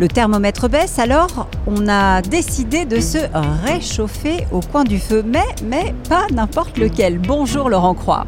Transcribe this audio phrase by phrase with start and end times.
[0.00, 3.18] Le thermomètre baisse, alors on a décidé de se
[3.66, 7.18] réchauffer au coin du feu, mais, mais pas n'importe lequel.
[7.18, 8.24] Bonjour Laurent Croix.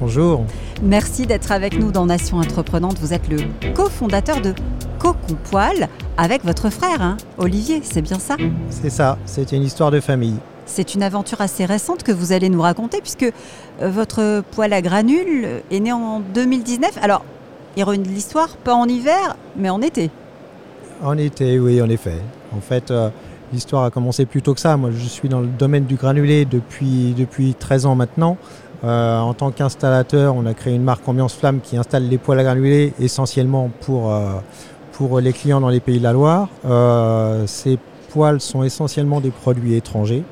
[0.00, 0.44] Bonjour.
[0.82, 2.98] Merci d'être avec nous dans Nation Entreprenante.
[2.98, 3.36] Vous êtes le
[3.74, 4.54] cofondateur de
[4.98, 8.36] Cocon Poil avec votre frère, hein, Olivier, c'est bien ça?
[8.70, 10.38] C'est ça, c'est une histoire de famille.
[10.66, 14.82] C'est une aventure assez récente que vous allez nous raconter puisque euh, votre poêle à
[14.82, 16.98] granules est né en 2019.
[17.00, 17.24] Alors,
[17.76, 20.10] de l'histoire, pas en hiver, mais en été.
[21.02, 22.16] En été, oui, en effet.
[22.56, 23.10] En fait, euh,
[23.52, 24.76] l'histoire a commencé plus tôt que ça.
[24.76, 28.36] Moi, je suis dans le domaine du granulé depuis, depuis 13 ans maintenant.
[28.84, 32.40] Euh, en tant qu'installateur, on a créé une marque Ambiance Flamme qui installe les poêles
[32.40, 34.12] à granulés essentiellement pour,
[34.92, 36.48] pour les clients dans les pays de la Loire.
[37.46, 37.78] ces
[38.10, 40.22] poêles sont essentiellement des produits étrangers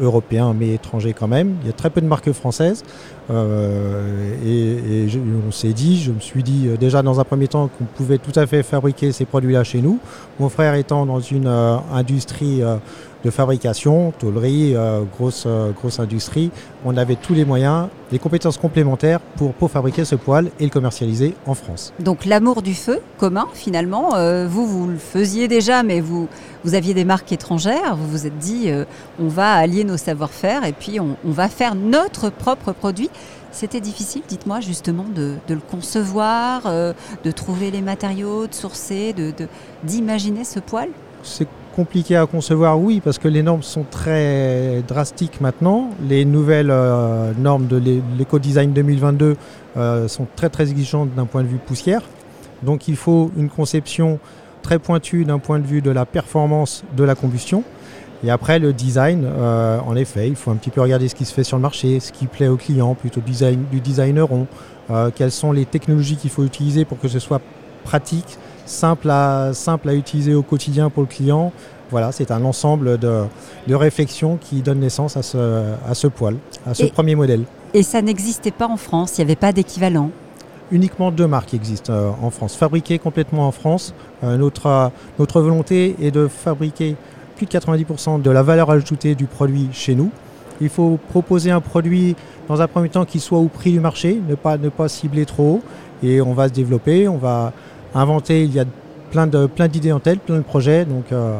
[0.00, 1.56] européens mais étrangers quand même.
[1.62, 2.84] Il y a très peu de marques françaises.
[3.30, 5.06] Euh, et,
[5.46, 8.18] on s'est dit, je me suis dit euh, déjà dans un premier temps qu'on pouvait
[8.18, 9.98] tout à fait fabriquer ces produits-là chez nous.
[10.38, 12.62] Mon frère étant dans une euh, industrie
[13.24, 14.76] de fabrication, tôlerie,
[15.16, 16.50] grosse, grosse industrie,
[16.84, 20.70] on avait tous les moyens, les compétences complémentaires pour, pour fabriquer ce poêle et le
[20.70, 21.92] commercialiser en France.
[21.98, 24.10] Donc l'amour du feu commun finalement,
[24.46, 26.28] vous, vous le faisiez déjà, mais vous,
[26.62, 28.70] vous aviez des marques étrangères, vous vous êtes dit,
[29.18, 33.10] on va allier nos savoir-faire et puis on, on va faire notre propre produit.
[33.52, 36.92] C'était difficile, dites-moi, justement, de, le concevoir, euh,
[37.24, 39.14] de trouver les matériaux, de sourcer,
[39.82, 40.88] d'imaginer ce poil?
[41.22, 45.90] C'est compliqué à concevoir, oui, parce que les normes sont très drastiques maintenant.
[46.08, 47.76] Les nouvelles euh, normes de
[48.18, 49.36] l'éco-design 2022
[49.76, 52.02] euh, sont très très exigeantes d'un point de vue poussière.
[52.62, 54.18] Donc il faut une conception
[54.62, 57.62] très pointue d'un point de vue de la performance de la combustion.
[58.24, 61.24] Et après, le design, euh, en effet, il faut un petit peu regarder ce qui
[61.24, 64.46] se fait sur le marché, ce qui plaît au client, plutôt design, du designer rond,
[64.90, 67.40] euh, quelles sont les technologies qu'il faut utiliser pour que ce soit
[67.84, 71.52] pratique, simple à, simple à utiliser au quotidien pour le client.
[71.90, 73.22] Voilà, c'est un ensemble de,
[73.68, 77.44] de, réflexions qui donne naissance à ce, à ce poil, à ce premier modèle.
[77.74, 80.10] Et ça n'existait pas en France, il n'y avait pas d'équivalent
[80.72, 83.94] uniquement deux marques existent euh, en France, fabriquées complètement en France.
[84.24, 86.96] notre, notre volonté est de fabriquer
[87.36, 90.10] plus de 90% de la valeur ajoutée du produit chez nous.
[90.60, 92.16] Il faut proposer un produit
[92.48, 95.62] dans un premier temps qui soit au prix du marché, ne pas, cibler trop.
[96.02, 97.52] Et on va se développer, on va
[97.94, 98.44] inventer.
[98.44, 98.64] Il y a
[99.10, 100.86] plein d'idées en tête, plein de projets.
[101.12, 101.38] Euh,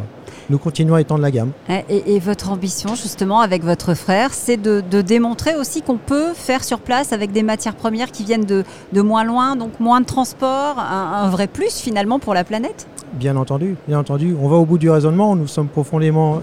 [0.50, 1.50] nous continuons à étendre la gamme.
[1.88, 6.80] Et, votre ambition, justement, avec votre frère, c'est de, démontrer aussi qu'on peut faire sur
[6.80, 8.64] place avec des matières premières qui viennent de,
[9.00, 12.86] moins loin, donc moins de transport, un, vrai plus finalement pour la planète?
[13.14, 14.34] Bien entendu, bien entendu.
[14.40, 16.40] On va au bout du raisonnement, nous sommes profondément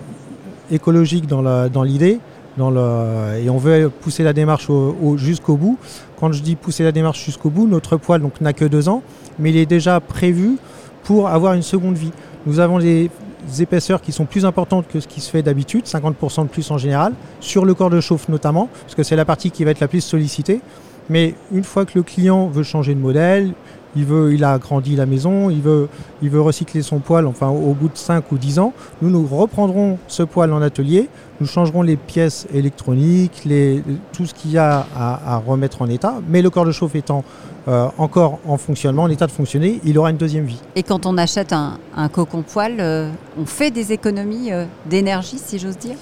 [0.71, 2.19] écologiques dans l'idée.
[2.55, 4.67] Dans le, et on veut pousser la démarche
[5.15, 5.79] jusqu'au bout.
[6.19, 9.01] Quand je dis pousser la démarche jusqu'au bout, notre poêle n'a que deux ans,
[9.39, 10.57] mais il est déjà prévu
[11.03, 12.11] pour avoir une seconde vie.
[12.45, 13.09] Nous avons des
[13.59, 16.77] épaisseurs qui sont plus importantes que ce qui se fait d'habitude, 50% de plus en
[16.77, 19.79] général, sur le corps de chauffe notamment, parce que c'est la partie qui va être
[19.79, 20.61] la plus sollicitée.
[21.09, 23.53] Mais une fois que le client veut changer de modèle,
[23.95, 25.87] il, veut, il a agrandi la maison, il veut,
[26.21, 29.25] il veut recycler son poêle, enfin au bout de 5 ou 10 ans, nous nous
[29.25, 31.09] reprendrons ce poêle en atelier,
[31.39, 36.15] nous changerons les pièces électroniques, les, tout ce qu'il y a à, remettre en état,
[36.27, 37.23] mais le corps de chauffe étant
[37.67, 40.59] euh, encore en fonctionnement, en état de fonctionner, il aura une deuxième vie.
[40.75, 41.77] Et quand on achète un,
[42.09, 45.95] cocon poêle, euh, on fait des économies euh, d'énergie, si j'ose dire?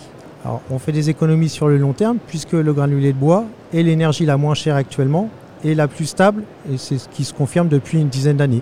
[0.43, 3.83] Alors, on fait des économies sur le long terme, puisque le granulé de bois est
[3.83, 5.29] l'énergie la moins chère actuellement
[5.63, 8.61] et la plus stable, et c'est ce qui se confirme depuis une dizaine d'années.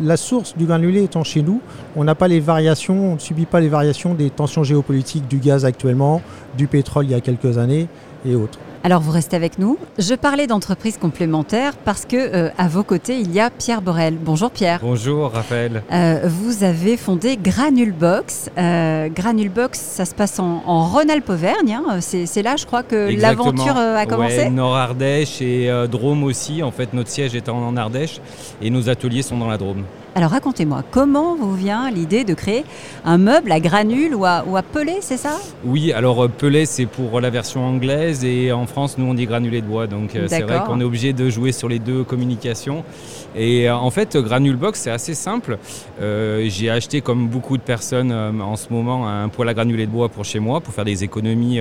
[0.00, 1.60] la source du granulé étant chez nous,
[1.96, 5.38] on n'a pas les variations, on ne subit pas les variations des tensions géopolitiques du
[5.38, 6.22] gaz actuellement,
[6.56, 7.88] du pétrole il y a quelques années
[8.24, 8.58] et autres.
[8.82, 9.76] Alors vous restez avec nous.
[9.98, 14.16] Je parlais d'entreprises complémentaires parce que euh, à vos côtés il y a Pierre Borel.
[14.18, 14.80] Bonjour Pierre.
[14.82, 15.82] Bonjour Raphaël.
[15.92, 18.50] Euh, vous avez fondé Granulbox.
[18.56, 21.74] Euh, Granulbox, ça se passe en, Rhône-Alpes-Auvergne.
[21.74, 22.00] Hein.
[22.00, 24.38] C'est là, je crois que l'aventure a commencé.
[24.38, 26.62] Ouais, Nord Ardèche et Drôme aussi.
[26.62, 28.20] En fait, notre siège est en Ardèche
[28.62, 29.84] et nos ateliers sont dans la Drôme.
[30.16, 32.64] Alors racontez-moi, comment vous vient l'idée de créer
[33.04, 35.38] un meuble à granules ou à, ou pelé, c'est ça?
[35.64, 39.26] Oui, alors euh, pelé c'est pour la version anglaise et en France nous on dit
[39.26, 42.02] granulé de bois, donc euh, c'est vrai qu'on est obligé de jouer sur les deux
[42.02, 42.82] communications.
[43.36, 45.58] Et euh, en fait Granulbox c'est assez simple.
[46.00, 50.08] J'ai acheté comme beaucoup de personnes en ce moment un poêle à granulés de bois
[50.08, 51.60] pour chez moi pour faire des économies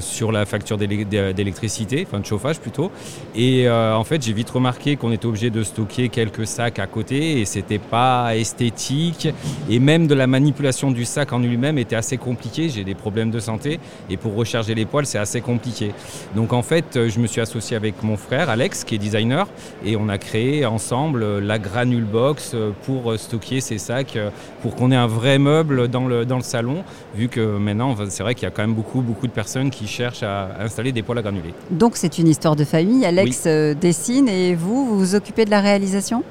[0.00, 2.90] sur la facture d'électricité, enfin de chauffage plutôt.
[3.36, 7.40] Et en fait j'ai vite remarqué qu'on était obligé de stocker quelques sacs à côté
[7.40, 9.28] et c'était pas esthétique.
[9.68, 12.68] Et même de la manipulation du sac en lui-même était assez compliqué.
[12.68, 13.80] J'ai des problèmes de santé
[14.10, 15.92] et pour recharger les poils, c'est assez compliqué.
[16.34, 19.46] Donc en fait, je me suis associé avec mon frère Alex, qui est designer,
[19.84, 22.54] et on a créé ensemble la Granule Box
[22.84, 24.18] pour stocker ces sacs,
[24.62, 28.22] pour qu'on ait un vrai meuble dans le, dans le salon, vu que maintenant, c'est
[28.22, 31.02] vrai qu'il y a quand même beaucoup, beaucoup de personnes qui cherchent à installer des
[31.02, 31.54] poils à granulés.
[31.70, 33.04] Donc c'est une histoire de famille.
[33.04, 36.22] Alex euh, dessine et vous, vous vous occupez de la réalisation?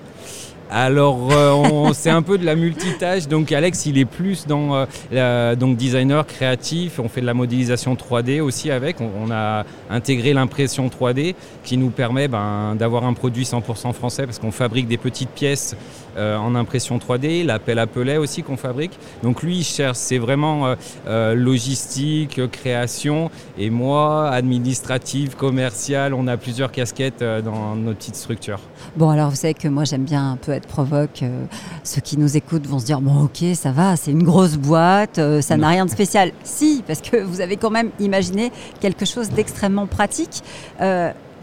[0.73, 3.27] Alors, euh, c'est un peu de la multitâche.
[3.27, 6.99] Donc, Alex, il est plus dans euh, donc designer créatif.
[6.99, 8.97] On fait de la modélisation 3D aussi avec.
[8.99, 14.39] On, a intégré l'impression 3D qui nous permet ben, d'avoir un produit 100% français parce
[14.39, 15.75] qu'on fabrique des petites pièces
[16.17, 18.97] euh, en impression 3D, l'appel à pelet aussi qu'on fabrique.
[19.23, 20.75] Donc lui, il cherche, c'est vraiment euh,
[21.07, 28.59] euh, logistique, création, et moi, administrative, commerciale, on a plusieurs casquettes dans notre petite structure.
[28.95, 31.23] Bon, alors vous savez que moi j'aime bien un peu être provoque.
[31.83, 35.19] ceux qui nous écoutent vont se dire, bon ok, ça va, c'est une grosse boîte,
[35.41, 36.31] ça n'a rien de spécial.
[36.43, 40.43] Si, parce que vous avez quand même imaginé quelque chose d'extrêmement pratique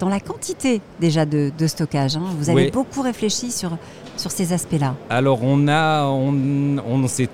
[0.00, 2.16] dans la quantité déjà de, stockage.
[2.16, 2.25] Hein.
[2.38, 3.76] Vous avez beaucoup réfléchi sur,
[4.20, 4.94] sur ces aspects-là.
[5.08, 7.28] Alors on a, on, on s'est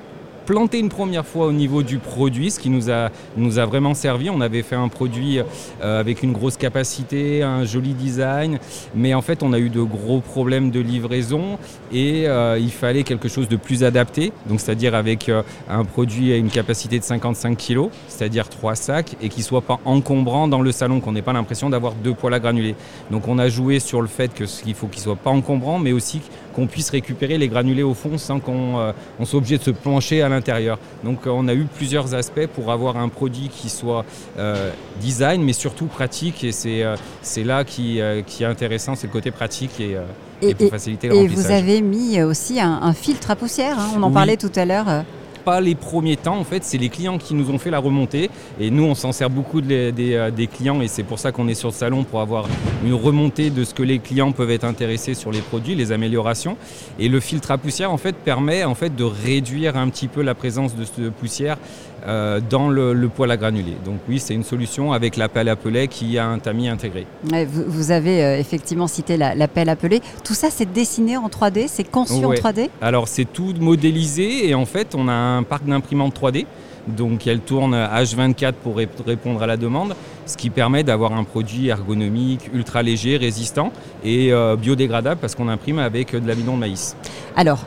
[0.47, 3.95] planté une première fois au niveau du produit, ce qui nous a, nous a vraiment
[3.95, 4.31] servi.
[4.31, 8.59] On avait fait un produit euh, avec une grosse capacité, un joli design,
[8.95, 11.59] mais en fait on a eu de gros problèmes de livraison
[11.93, 16.33] et euh, il fallait quelque chose de plus adapté, donc c'est-à-dire avec euh, un produit
[16.33, 20.63] à une capacité de 55 kg, c'est-à-dire trois sacs, et qui soit pas encombrant dans
[20.63, 22.77] le salon, qu'on n'ait pas l'impression d'avoir deux poils à granulés.
[23.11, 26.21] Donc on a joué sur le fait qu'il faut qu'il soit pas encombrant, mais aussi
[26.57, 28.95] qu'on puisse récupérer les granulés au fond sans qu'on
[29.25, 30.79] soit obligé de se plancher à l'intérieur.
[31.05, 34.07] Donc euh, on a eu plusieurs aspects pour avoir un produit qui soit
[34.39, 36.43] euh, design mais surtout pratique.
[36.45, 36.97] Et c'est euh,
[37.45, 39.99] là qui, qui, est intéressant, c'est le côté pratique et,
[40.41, 44.03] et, pour faciliter le Et vous avez mis aussi un, filtre à poussière, hein, on
[44.03, 45.05] en parlait tout à l'heure
[45.47, 48.31] pas les premiers temps, en fait, c'est les clients qui nous ont fait la remontée.
[48.59, 51.55] Et nous, on s'en sert beaucoup des, des, clients et c'est pour ça qu'on est
[51.55, 52.49] sur le salon pour avoir
[52.85, 56.57] une remontée de ce que les clients peuvent être intéressés sur les produits, les améliorations.
[56.99, 60.21] Et le filtre à poussière, en fait, permet en fait de réduire un petit peu
[60.21, 61.59] la présence de, poussière
[62.07, 63.77] euh, dans le, poêle à granulés.
[63.85, 67.07] Donc oui, c'est une solution avec la pelle à pellet qui a un tamis intégré.
[67.23, 70.01] vous, avez euh, effectivement cité la, pelle à pellet.
[70.25, 74.55] Tout ça, c'est dessiné en 3D, c'est conçu en 3D Alors c'est tout modélisé et
[74.55, 76.47] en fait, on a un parc d'imprimantes 3D.
[76.87, 81.69] Donc elle tourne H24 pour répondre à la demande, ce qui permet d'avoir un produit
[81.69, 83.73] ergonomique, ultra léger, résistant
[84.05, 86.97] et euh, biodégradable parce qu'on imprime avec de l'amidon de maïs.
[87.35, 87.65] Alors,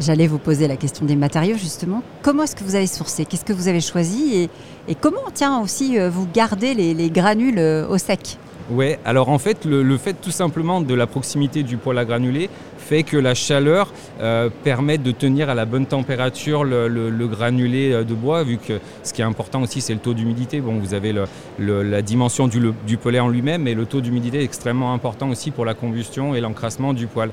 [0.00, 2.04] J'allais vous poser la question des matériaux justement.
[2.22, 3.24] Comment est-ce que vous avez sourcé?
[3.24, 4.48] Qu'est-ce que vous avez choisi?
[4.86, 8.38] Et, comment, tiens, aussi euh, vous gardez les, granules euh, au sec?
[8.70, 12.50] Oui, alors en fait, le, fait tout simplement de la proximité du poêle à granulés
[12.88, 18.04] fait que la chaleur euh, permet de tenir à la bonne température le, granulé euh,
[18.04, 20.60] de bois, vu que ce qui est important aussi, c'est le taux d'humidité.
[20.60, 21.14] Bon, vous avez
[21.58, 25.64] la dimension du, du en lui-même, mais le taux d'humidité est extrêmement important aussi pour
[25.64, 27.30] la combustion et l'encrassement du poêle.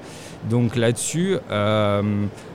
[0.49, 2.01] Donc là-dessus, euh,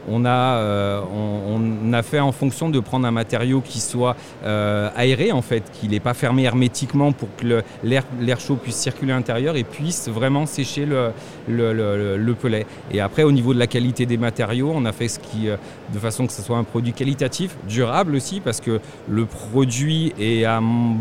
[0.09, 5.43] on, a, on, a fait en fonction de prendre un matériau qui soit aéré, en
[5.43, 9.65] fait, qui n'est pas fermé hermétiquement pour que l'air chaud puisse circuler à l'intérieur et
[9.65, 11.11] puisse vraiment sécher le,
[11.49, 12.67] le, le, pellet.
[12.93, 15.57] Et après, au niveau de la qualité des matériaux, on a fait ce qui, euh,
[15.93, 20.45] de façon que ce soit un produit qualitatif, durable aussi, parce que le produit est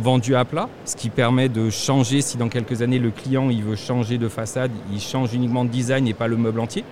[0.02, 3.64] vendu à plat, ce qui permet de changer, si dans quelques années le client il
[3.64, 6.84] veut changer de façade, il change uniquement de design et pas le meuble entier.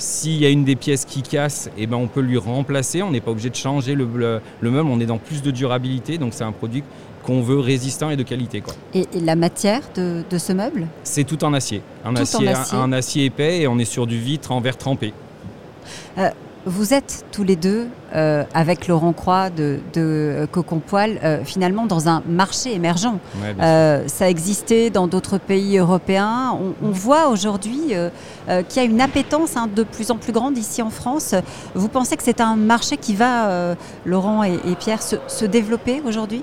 [0.00, 3.02] S'il y a une des pièces qui casse, eh ben on peut lui remplacer.
[3.02, 4.08] On n'est pas obligé de changer le,
[4.62, 4.88] le, meuble.
[4.88, 6.16] On est dans plus de durabilité.
[6.16, 6.82] Donc c'est un produit
[7.24, 8.60] qu'on veut résistant et de qualité.
[8.60, 8.74] Quoi.
[8.94, 10.86] Et, la matière de, ce meuble?
[11.04, 11.82] C'est tout en acier.
[12.04, 15.12] Un, acier, Un, acier épais et on est sur du vitre en verre trempé.
[16.18, 16.30] Euh,
[16.66, 21.86] vous êtes tous les deux, euh, avec Laurent Croix de, de Cocon Poil, euh, finalement
[21.86, 23.14] dans un marché émergent.
[23.58, 26.58] ça existait dans d'autres pays européens.
[26.82, 27.94] On, voit aujourd'hui
[28.68, 31.34] qu'il y a une appétence hein, de plus en plus grande ici en France.
[31.74, 33.74] Vous pensez que c'est un marché qui va,
[34.04, 36.42] Laurent et, Pierre, se développer aujourd'hui?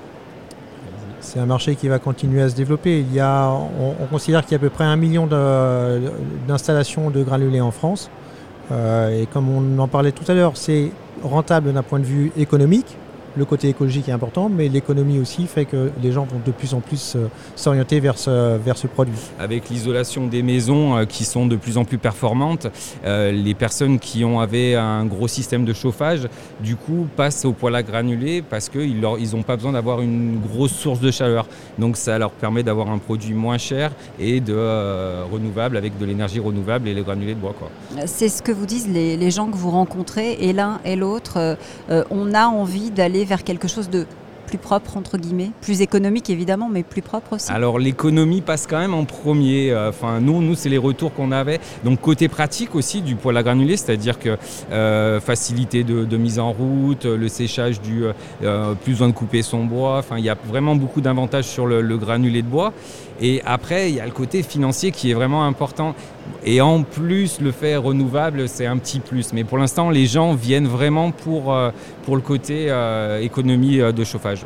[1.28, 3.00] C'est un marché qui va continuer à se développer.
[3.00, 5.26] Il y a, on, considère qu'il y a à peu près un million
[6.46, 8.10] d'installations de, granulés en France.
[8.72, 10.90] Euh, et comme on en parlait tout à l'heure, c'est
[11.22, 12.96] rentable d'un point de vue économique.
[13.38, 16.74] Le côté écologique est important, mais l'économie aussi fait que les gens vont de plus
[16.74, 19.14] en plus euh, s'orienter vers ce, vers ce produit.
[19.38, 22.66] Avec l'isolation des maisons euh, qui sont de plus en plus performantes,
[23.04, 26.28] euh, les personnes qui ont avaient un gros système de chauffage,
[26.60, 30.72] du coup, passent au poêle à granulés parce qu'ils n'ont pas besoin d'avoir une grosse
[30.72, 31.46] source de chaleur.
[31.78, 34.54] Donc ça leur permet d'avoir un produit moins cher et de
[35.30, 37.54] renouvelable avec de l'énergie renouvelable et les granulés de bois.
[38.06, 41.56] C'est ce que vous disent les, les, gens que vous rencontrez et l'un et l'autre.
[41.88, 44.06] on a envie d'aller vers quelque chose de
[44.48, 48.78] plus propre, entre guillemets, plus économique évidemment, mais plus propre aussi Alors l'économie passe quand
[48.78, 49.70] même en premier.
[49.70, 51.60] Euh, enfin, nous, nous c'est les retours qu'on avait.
[51.84, 54.38] Donc côté pratique aussi du poêle à granulés, c'est-à-dire que
[54.72, 58.04] euh, facilité de, mise en route, le séchage du
[58.42, 59.98] euh, plus besoin de couper son bois.
[59.98, 62.72] Enfin, il y a vraiment beaucoup d'avantages sur le, le granulé de bois.
[63.20, 65.94] Et après, il y a le côté financier qui est vraiment important.
[66.44, 69.32] Et en plus, le fait renouvelable, c'est un petit plus.
[69.32, 71.70] Mais pour l'instant, les gens viennent vraiment pour, euh,
[72.04, 74.44] pour le côté euh, économie euh, de chauffage.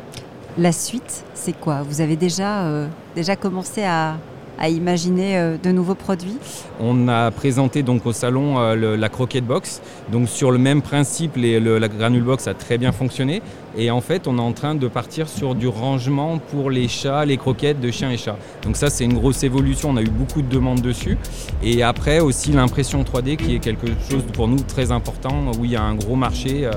[0.57, 1.81] La suite, c'est quoi?
[1.81, 4.17] Vous avez déjà, déjà commencé à,
[4.59, 6.37] à imaginer euh, de nouveaux produits
[6.79, 9.81] On a présenté donc au salon euh, la croquette box.
[10.11, 13.41] Donc sur le même principe, la granule box a très bien fonctionné.
[13.75, 17.25] Et en fait, on est en train de partir sur du rangement pour les chats,
[17.25, 18.37] les croquettes de chiens et chats.
[18.63, 19.89] Donc ça, c'est une grosse évolution.
[19.89, 21.17] On a eu beaucoup de demandes dessus.
[21.63, 25.71] Et après aussi l'impression 3D qui est quelque chose pour nous très important, où il
[25.71, 26.71] y a un gros marché euh,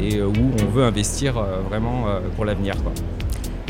[0.00, 1.34] et où on veut investir
[1.68, 2.74] vraiment pour l'avenir.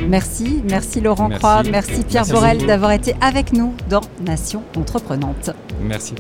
[0.08, 5.50] Merci, merci Laurent Croix, merci Pierre Borel d'avoir été avec nous dans Nation Entreprenante.
[5.82, 6.14] Merci.